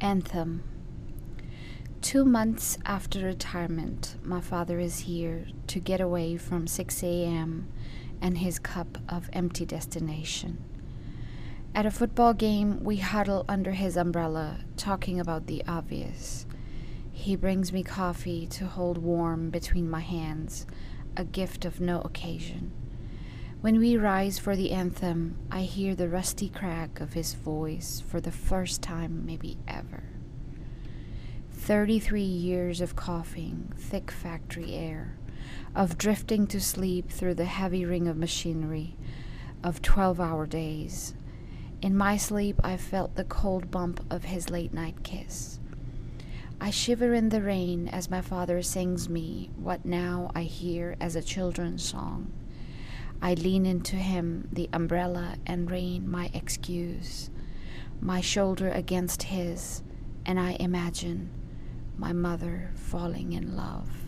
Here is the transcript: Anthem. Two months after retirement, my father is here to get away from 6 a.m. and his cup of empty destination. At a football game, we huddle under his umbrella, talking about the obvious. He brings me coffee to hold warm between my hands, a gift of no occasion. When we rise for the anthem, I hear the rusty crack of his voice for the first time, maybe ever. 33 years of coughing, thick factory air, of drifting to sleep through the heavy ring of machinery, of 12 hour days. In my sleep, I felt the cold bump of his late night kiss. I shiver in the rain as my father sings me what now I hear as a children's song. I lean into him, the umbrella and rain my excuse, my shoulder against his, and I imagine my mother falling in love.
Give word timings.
Anthem. 0.00 0.62
Two 2.02 2.24
months 2.24 2.78
after 2.84 3.24
retirement, 3.24 4.16
my 4.22 4.40
father 4.40 4.78
is 4.78 5.00
here 5.00 5.46
to 5.68 5.80
get 5.80 6.00
away 6.00 6.36
from 6.36 6.66
6 6.66 7.02
a.m. 7.02 7.72
and 8.20 8.38
his 8.38 8.58
cup 8.58 8.98
of 9.08 9.30
empty 9.32 9.64
destination. 9.64 10.62
At 11.74 11.86
a 11.86 11.90
football 11.90 12.34
game, 12.34 12.84
we 12.84 12.96
huddle 12.96 13.44
under 13.48 13.72
his 13.72 13.96
umbrella, 13.96 14.60
talking 14.76 15.18
about 15.18 15.46
the 15.46 15.62
obvious. 15.66 16.46
He 17.10 17.34
brings 17.34 17.72
me 17.72 17.82
coffee 17.82 18.46
to 18.48 18.66
hold 18.66 18.98
warm 18.98 19.48
between 19.50 19.88
my 19.88 20.00
hands, 20.00 20.66
a 21.16 21.24
gift 21.24 21.64
of 21.64 21.80
no 21.80 22.02
occasion. 22.02 22.72
When 23.62 23.78
we 23.78 23.96
rise 23.96 24.38
for 24.38 24.54
the 24.54 24.70
anthem, 24.70 25.38
I 25.50 25.62
hear 25.62 25.94
the 25.94 26.10
rusty 26.10 26.50
crack 26.50 27.00
of 27.00 27.14
his 27.14 27.32
voice 27.32 28.02
for 28.06 28.20
the 28.20 28.30
first 28.30 28.82
time, 28.82 29.24
maybe 29.24 29.56
ever. 29.66 30.04
33 31.52 32.20
years 32.22 32.82
of 32.82 32.96
coughing, 32.96 33.72
thick 33.76 34.10
factory 34.10 34.74
air, 34.74 35.16
of 35.74 35.96
drifting 35.96 36.46
to 36.48 36.60
sleep 36.60 37.10
through 37.10 37.34
the 37.34 37.46
heavy 37.46 37.84
ring 37.86 38.06
of 38.06 38.18
machinery, 38.18 38.94
of 39.64 39.80
12 39.80 40.20
hour 40.20 40.46
days. 40.46 41.14
In 41.80 41.96
my 41.96 42.18
sleep, 42.18 42.60
I 42.62 42.76
felt 42.76 43.16
the 43.16 43.24
cold 43.24 43.70
bump 43.70 44.04
of 44.12 44.24
his 44.24 44.50
late 44.50 44.74
night 44.74 45.02
kiss. 45.02 45.60
I 46.60 46.70
shiver 46.70 47.14
in 47.14 47.30
the 47.30 47.42
rain 47.42 47.88
as 47.88 48.10
my 48.10 48.20
father 48.20 48.62
sings 48.62 49.08
me 49.08 49.50
what 49.56 49.86
now 49.86 50.30
I 50.34 50.42
hear 50.42 50.94
as 51.00 51.16
a 51.16 51.22
children's 51.22 51.82
song. 51.82 52.32
I 53.20 53.34
lean 53.34 53.66
into 53.66 53.96
him, 53.96 54.48
the 54.52 54.68
umbrella 54.72 55.36
and 55.46 55.70
rain 55.70 56.08
my 56.08 56.30
excuse, 56.34 57.30
my 58.00 58.20
shoulder 58.20 58.70
against 58.70 59.24
his, 59.24 59.82
and 60.24 60.38
I 60.38 60.56
imagine 60.60 61.30
my 61.96 62.12
mother 62.12 62.72
falling 62.74 63.32
in 63.32 63.56
love. 63.56 64.05